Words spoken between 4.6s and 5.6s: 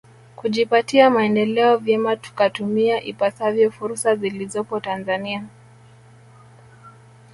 Tanzania